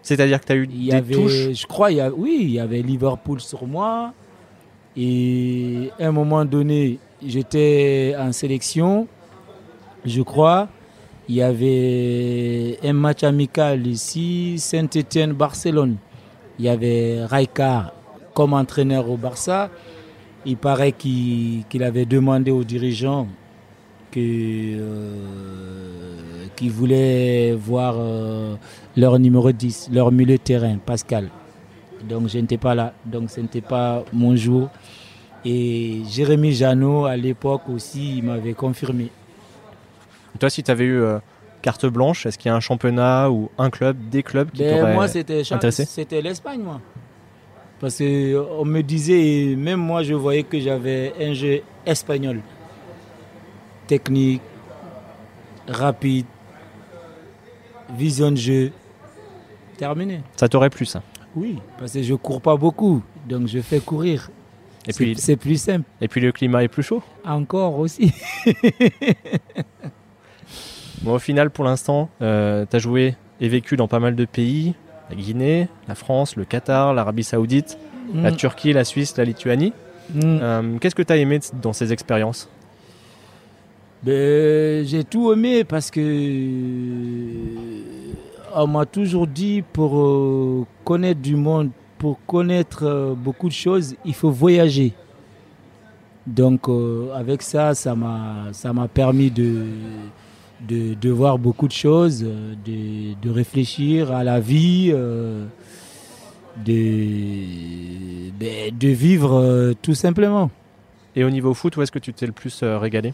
[0.02, 2.12] C'est-à-dire que tu as eu il y des avait, touches Je crois, il y a,
[2.12, 4.12] oui, il y avait Liverpool sur moi.
[4.97, 9.08] Et à un moment donné, j'étais en sélection,
[10.04, 10.67] je crois.
[11.32, 15.96] Il y avait un match amical ici, Saint-Étienne-Barcelone.
[16.60, 17.94] Il y avait Raikar
[18.34, 19.70] comme entraîneur au Barça.
[20.46, 23.30] Il paraît qu'il avait demandé aux dirigeants
[24.17, 25.15] euh,
[26.58, 28.56] qu'ils voulaient voir euh,
[28.98, 31.30] leur numéro 10, leur milieu de terrain, Pascal.
[32.10, 32.94] Donc je n'étais pas là.
[33.06, 34.67] Donc ce n'était pas mon jour.
[35.46, 39.12] Et Jérémy Janot, à l'époque aussi, il m'avait confirmé.
[40.39, 41.20] Toi, si tu avais eu euh,
[41.62, 44.80] carte blanche, est-ce qu'il y a un championnat ou un club, des clubs qui Ben,
[44.80, 46.82] t'auraient moi, c'était c'était l'Espagne, moi.
[47.80, 52.41] Parce qu'on me disait, même moi, je voyais que j'avais un jeu espagnol.
[53.88, 54.41] Technique,
[55.67, 56.28] rapide,
[57.98, 58.72] vision de jeu.
[59.78, 60.22] Terminé.
[60.38, 61.02] Ça t'aurait plu, ça?
[61.36, 64.30] Oui, parce que je cours pas beaucoup, donc je fais courir.
[64.88, 65.86] et puis, c'est plus simple.
[66.02, 67.02] et puis le climat est plus chaud?
[67.26, 68.13] Encore aussi.
[71.04, 74.76] Bon, au final, pour l'instant, tu as joué et vécu dans pas mal de pays
[75.10, 77.78] la Guinée, la France, le Qatar, l'Arabie Saoudite,
[78.16, 79.74] la Mm, Turquie, la Suisse, la Lituanie.
[80.14, 80.22] mm.
[80.24, 82.50] Euh, Qu'est-ce que tu as aimé dans ces expériences
[84.04, 86.02] Ben, j'ai tout aimé parce que
[88.54, 93.96] on m'a toujours dit pour euh, connaître du monde, pour connaître euh, beaucoup de choses,
[94.06, 94.94] il faut voyager.
[96.28, 99.66] Donc euh, avec ça, ça m'a permis de,
[100.67, 105.45] de de voir beaucoup de choses, euh, de, de réfléchir à la vie, euh,
[106.65, 110.50] de ben, de vivre euh, tout simplement.
[111.15, 113.13] Et au niveau foot, où est-ce que tu t'es le plus euh, régalé?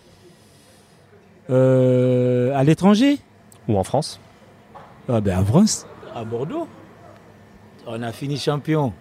[1.49, 3.17] Euh, à l'étranger?
[3.67, 4.19] Ou en France?
[5.09, 5.87] Ah ben à France.
[6.13, 6.67] À Bordeaux.
[7.87, 8.91] On a fini champion.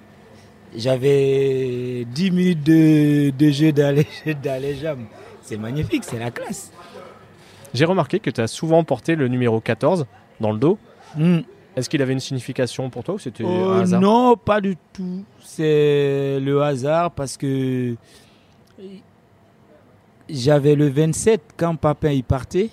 [0.77, 5.05] J'avais 10 minutes de, de jeu dans les, dans les jambes.
[5.43, 6.71] C'est magnifique, c'est la classe.
[7.75, 10.07] J'ai remarqué que tu as souvent porté le numéro 14
[10.41, 10.79] dans le dos.
[11.17, 11.39] Hmm.
[11.77, 14.77] Est-ce qu'il avait une signification pour toi ou c'était Euh, un hasard non, pas du
[14.93, 15.25] tout.
[15.41, 17.97] C'est le hasard parce que
[20.29, 22.71] j'avais le 27 quand papa y partait.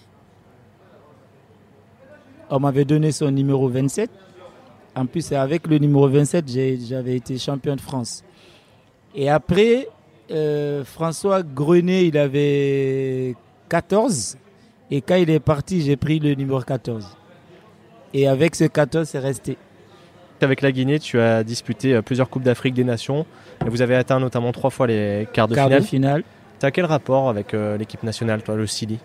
[2.49, 4.09] On m'avait donné son numéro 27.
[4.95, 6.45] En plus, avec le numéro 27,
[6.87, 8.23] j'avais été champion de France.
[9.15, 9.87] Et après,
[10.31, 13.35] euh, François Grenet, il avait
[13.69, 14.37] 14.
[14.95, 17.17] Et quand il est parti, j'ai pris le numéro 14.
[18.13, 19.57] Et avec ce 14, c'est resté.
[20.39, 23.25] Avec la Guinée, tu as disputé euh, plusieurs Coupes d'Afrique des Nations.
[23.65, 25.81] Et vous avez atteint notamment trois fois les quarts de finale.
[25.81, 26.23] finale.
[26.59, 28.99] Tu as quel rapport avec euh, l'équipe nationale, toi, le Sili?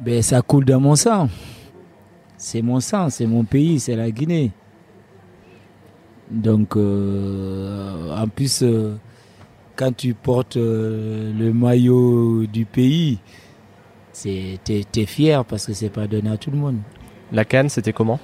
[0.00, 1.28] Ben, Ça coule dans mon sang.
[2.38, 4.50] C'est mon sang, c'est mon pays, c'est la Guinée.
[6.30, 8.64] Donc, euh, en plus,
[9.76, 13.18] quand tu portes le maillot du pays,
[14.22, 16.78] tu es, fier parce que c'est pas donné à tout le monde.
[17.32, 18.18] La Cannes, c'était comment?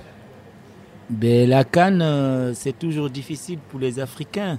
[1.10, 4.58] Ben, La Cannes, euh, c'est toujours difficile pour les Africains.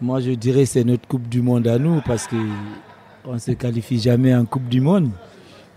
[0.00, 3.98] Moi, je dirais c'est notre Coupe du Monde à nous parce qu'on ne se qualifie
[3.98, 5.10] jamais en Coupe du Monde.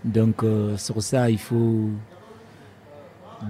[0.04, 1.88] Donc, euh, sur ça, il faut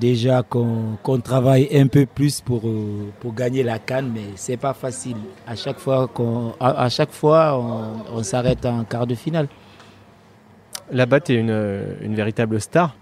[0.00, 4.74] déjà qu'on travaille un peu plus pour, euh, pour gagner la Cannes, mais c'est pas
[4.74, 5.16] facile.
[5.46, 6.11] À chaque fois,
[6.61, 7.61] à, chaque fois
[8.12, 9.48] on s'arrête en quart de finale.
[10.92, 12.94] Là-bas, tu es une, une, véritable star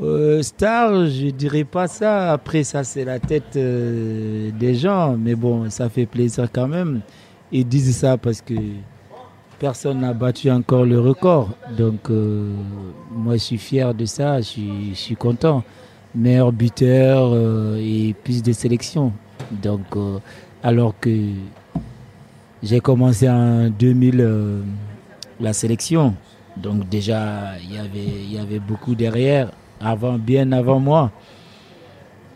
[0.00, 2.32] euh, Star, je dirais pas ça.
[2.32, 5.16] Après, ça, c'est la tête euh, des gens.
[5.18, 7.00] Mais bon, ça fait plaisir quand même.
[7.50, 8.54] Ils disent ça parce que
[9.58, 11.50] personne n'a battu encore le record.
[11.76, 12.52] Donc, euh,
[13.10, 14.38] moi, je suis fier de ça.
[14.38, 15.64] Je suis, je suis content.
[16.14, 17.34] Meilleur buteur
[17.76, 19.12] et plus de sélections.
[19.50, 19.82] Donc,
[20.62, 21.10] alors que
[22.62, 24.64] j'ai commencé en 2000
[25.40, 26.14] la sélection.
[26.56, 31.12] Donc déjà, il y avait, y avait beaucoup derrière, avant, bien avant moi.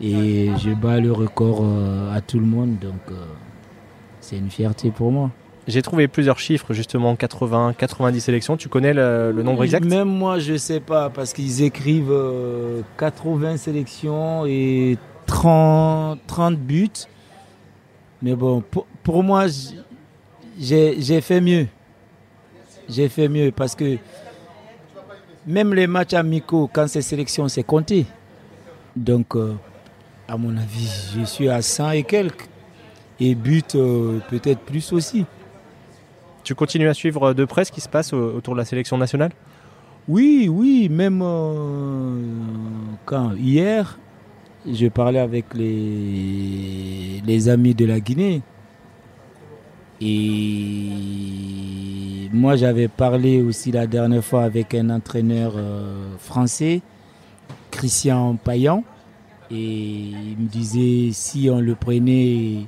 [0.01, 3.25] Et je bats le record euh, à tout le monde, donc euh,
[4.21, 5.29] c'est une fierté pour moi.
[5.67, 8.57] J'ai trouvé plusieurs chiffres, justement 80, 90 sélections.
[8.57, 9.85] Tu connais le, nombre exact?
[9.85, 12.13] Même moi, je ne sais pas, parce qu'ils écrivent
[12.97, 16.89] 80 euh, sélections et 30, 30 buts.
[18.21, 19.45] Mais bon, pour, pour moi,
[20.59, 21.67] j'ai fait mieux
[22.89, 23.97] j'ai fait mieux parce que
[25.45, 28.05] même les matchs amicaux, quand c'est sélection, c'est compté.
[28.95, 29.55] Donc, euh,
[30.27, 32.47] à mon avis, je suis à 100 et quelques.
[33.19, 35.25] Et but, euh, peut-être plus aussi.
[36.43, 39.31] Tu continues à suivre de près ce qui se passe autour de la sélection nationale?
[40.09, 42.19] Oui, oui, même euh,
[43.05, 43.97] quand hier,
[44.69, 48.41] je parlais avec les, les amis de la Guinée.
[50.01, 50.89] Et
[52.33, 56.81] moi, j'avais parlé aussi la dernière fois avec un entraîneur euh, français,
[57.71, 58.83] Christian Payan.
[59.49, 62.65] Et il me disait si on le prenait,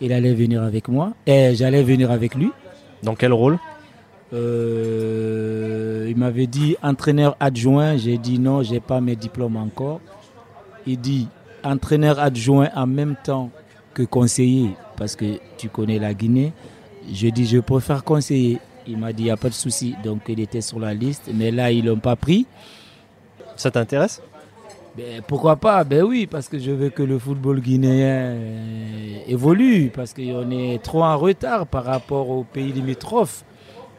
[0.00, 1.12] il allait venir avec moi.
[1.26, 2.50] Et j'allais venir avec lui.
[3.02, 3.58] Dans quel rôle
[4.32, 7.96] euh, Il m'avait dit entraîneur adjoint.
[7.96, 10.00] J'ai dit non, j'ai pas mes diplômes encore.
[10.86, 11.28] Il dit
[11.64, 13.50] entraîneur adjoint en même temps
[13.94, 16.52] que conseiller parce que tu connais la Guinée.
[17.12, 18.58] Je dis, je préfère conseiller.
[18.86, 19.94] Il m'a dit, il n'y a pas de souci.
[20.04, 21.30] Donc, il était sur la liste.
[21.34, 22.46] Mais là, ils ne l'ont pas pris.
[23.56, 24.22] Ça t'intéresse
[24.96, 25.84] ben, Pourquoi pas?
[25.84, 29.90] Ben oui, parce que je veux que le football guinéen euh, évolue.
[29.94, 33.44] Parce qu'on est trop en retard par rapport aux pays limitrophes.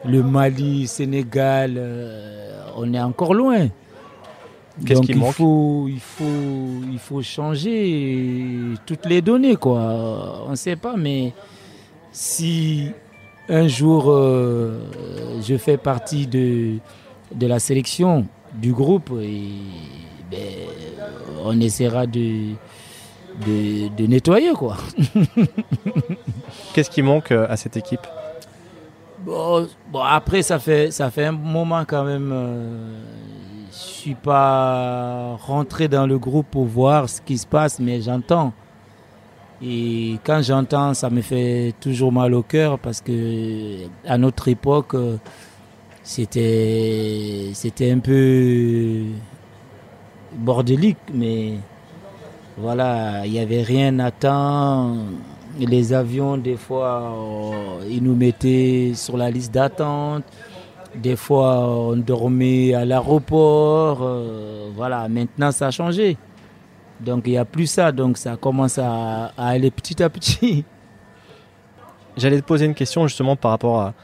[0.04, 3.68] Le Mali, Sénégal, euh, on est encore loin.
[4.84, 5.28] Qu'est-ce qui manque?
[5.28, 10.44] il faut, il, faut, il faut changer toutes les données, quoi.
[10.46, 11.32] On ne sait pas, mais
[12.10, 12.90] si
[13.48, 14.80] un jour euh,
[15.42, 16.78] je fais partie de,
[17.34, 19.52] de la sélection du groupe, et,
[20.30, 20.38] ben,
[21.44, 22.54] on essaiera de,
[23.46, 24.76] de, nettoyer, quoi.
[26.74, 28.06] Qu'est-ce qui manque euh, à cette équipe?
[29.24, 29.66] Bon,
[30.02, 32.30] après, ça fait, ça fait un moment quand même.
[32.32, 33.00] Euh,
[33.70, 38.52] je suis pas rentré dans le groupe pour voir ce qui se passe, mais j'entends.
[39.62, 44.94] Et quand j'entends, ça me fait toujours mal au cœur parce que à notre époque,
[46.02, 49.04] c'était c'était un peu
[50.36, 51.54] bordélique, mais
[52.56, 54.96] voilà, il n'y avait rien à temps.
[55.58, 57.14] Les avions, des fois,
[57.88, 60.24] ils nous mettaient sur la liste d'attente.
[60.94, 64.00] Des fois, on dormait à l'aéroport.
[64.02, 66.16] Euh, voilà, maintenant, ça a changé.
[67.00, 67.90] Donc, il n'y a plus ça.
[67.90, 70.64] Donc, ça commence à, aller petit à petit.
[72.16, 73.94] J'allais te poser une question justement par rapport à,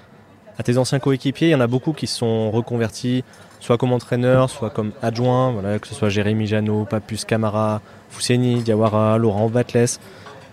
[0.62, 1.48] tes anciens coéquipiers.
[1.48, 3.24] Il y en a beaucoup qui se sont reconvertis,
[3.60, 5.52] soit comme entraîneur, soit comme adjoint.
[5.52, 7.80] Voilà, que ce soit Jérémy Janot, Papus Camara,
[8.10, 9.98] Fousseni, Diawara, Laurent Vatles.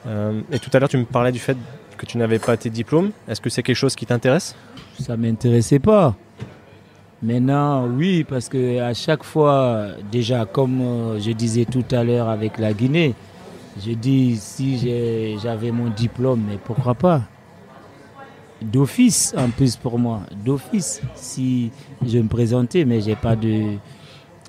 [0.08, 1.58] Euh, et tout à l'heure, tu me parlais du fait
[1.98, 3.12] que tu n'avais pas tes diplômes.
[3.28, 4.56] Est-ce que c'est quelque chose qui t'intéresse?
[5.00, 6.16] Ça m'intéressait pas.
[7.22, 12.30] Maintenant, oui, parce que à chaque fois, déjà, comme euh, je disais tout à l'heure
[12.30, 13.16] avec la Guinée,
[13.84, 17.24] je dis si j'avais mon diplôme, mais pourquoi pas?
[18.62, 21.72] D'office, en plus pour moi, d'office, si
[22.06, 23.76] je me présentais, mais j'ai pas de,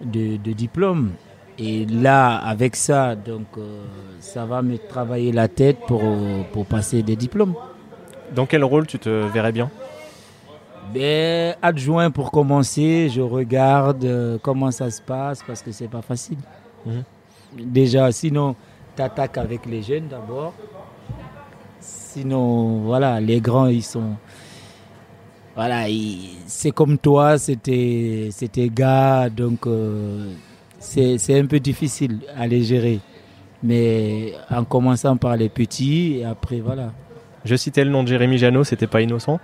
[0.02, 1.10] de, diplôme.
[1.58, 3.84] Et là, avec ça, donc, euh,
[4.20, 6.02] ça va me travailler la tête pour,
[6.52, 7.54] pour passer des diplômes.
[8.34, 9.70] Dans quel rôle tu te verrais bien?
[10.92, 16.00] Ben, adjoint pour commencer, je regarde euh, comment ça se passe parce que c'est pas
[16.00, 16.38] facile.
[16.86, 17.04] Mhm.
[17.58, 18.56] Déjà, sinon,
[18.96, 20.54] tu attaques avec les jeunes d'abord.
[22.10, 24.14] Sinon, voilà, les grands, ils sont.
[25.54, 25.84] Voilà,
[26.46, 28.30] c'est comme toi, c'était
[28.74, 30.32] gars, donc euh,
[30.78, 33.00] c'est un peu difficile à les gérer.
[33.62, 36.92] Mais en commençant par les petits, et après, voilà.
[37.44, 39.38] Je citais le nom de Jérémy Janot, c'était pas innocent.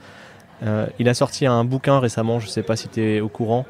[0.63, 3.29] Euh, il a sorti un bouquin récemment, je ne sais pas si tu es au
[3.29, 3.67] courant,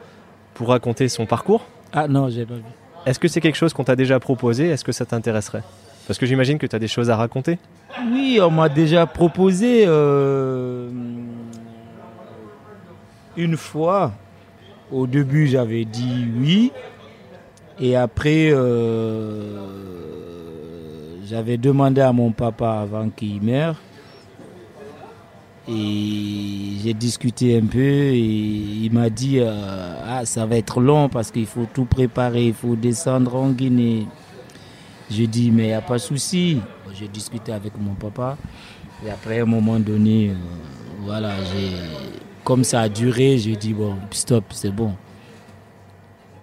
[0.55, 1.65] pour raconter son parcours.
[1.93, 2.63] Ah non, j'ai pas vu.
[3.07, 4.69] Est-ce que c'est quelque chose qu'on t'a déjà proposé?
[4.69, 5.65] Est-ce que ça t'intéresserait?
[6.07, 7.59] Parce que j'imagine que tu as des choses à raconter.
[8.13, 10.91] Oui, on m'a déjà proposé euh,
[13.37, 14.13] une fois.
[14.93, 16.73] Au début, j'avais dit oui.
[17.81, 19.59] Et après, euh,
[21.27, 23.77] j'avais demandé à mon papa avant qu'il meure
[25.67, 31.09] et j'ai discuté un peu et il m'a dit euh, ah ça va être long
[31.09, 34.07] parce qu'il faut tout préparer, il faut descendre en Guinée.
[35.11, 36.61] J'ai dit mais il n'y a pas de souci.
[36.93, 38.37] J'ai discuté avec mon papa
[39.05, 40.35] et après à un moment donné, euh,
[41.01, 41.71] voilà, j'ai
[42.45, 44.95] comme ça a duré, j'ai dit bon stop, c'est bon.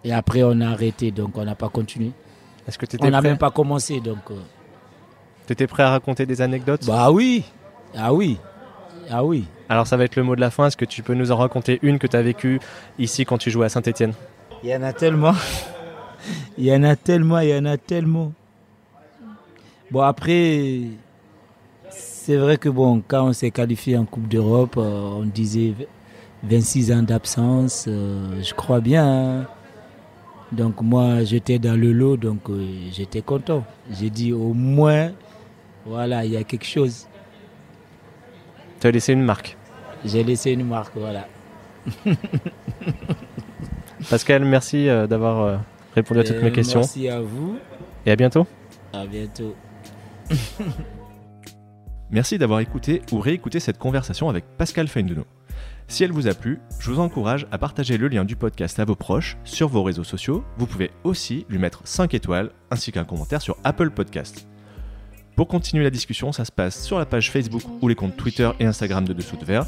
[0.03, 2.11] Et après on a arrêté donc on n'a pas continué.
[2.67, 4.29] Est-ce que on n'a même pas commencé donc.
[4.29, 4.35] Euh.
[5.47, 6.85] Tu étais prêt à raconter des anecdotes?
[6.85, 7.43] Bah oui,
[7.97, 8.37] ah oui.
[9.09, 9.45] Ah oui.
[9.67, 10.67] Alors ça va être le mot de la fin.
[10.67, 12.59] Est-ce que tu peux nous en raconter une que tu as vécue
[12.99, 14.13] ici quand tu jouais à Saint-Etienne
[14.63, 15.33] Il y en a tellement.
[16.57, 18.31] il y en a tellement, il y en a tellement.
[19.91, 20.83] Bon après,
[21.89, 25.73] c'est vrai que bon, quand on s'est qualifié en Coupe d'Europe, euh, on disait
[26.43, 27.85] 26 ans d'absence.
[27.89, 29.05] Euh, je crois bien.
[29.41, 29.47] Hein.
[30.53, 33.65] Donc moi, j'étais dans le lot, donc euh, j'étais content.
[33.91, 35.11] J'ai dit au moins,
[35.85, 37.05] voilà, il y a quelque chose.
[38.79, 39.57] Tu as laissé une marque.
[40.05, 41.27] J'ai laissé une marque, voilà.
[44.09, 45.59] Pascal, merci d'avoir
[45.95, 46.79] répondu à toutes mes questions.
[46.79, 47.57] Merci à vous.
[48.05, 48.47] Et à bientôt.
[48.93, 49.53] À bientôt.
[52.11, 55.25] merci d'avoir écouté ou réécouté cette conversation avec Pascal Feindeno.
[55.87, 58.85] Si elle vous a plu, je vous encourage à partager le lien du podcast à
[58.85, 60.43] vos proches sur vos réseaux sociaux.
[60.57, 64.47] Vous pouvez aussi lui mettre 5 étoiles ainsi qu'un commentaire sur Apple Podcast.
[65.35, 68.49] Pour continuer la discussion, ça se passe sur la page Facebook ou les comptes Twitter
[68.59, 69.65] et Instagram de Dessous de Verre.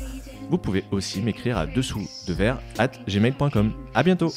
[0.49, 3.73] Vous pouvez aussi m'écrire à dessous de verre at gmail.com.
[3.93, 4.31] A bientôt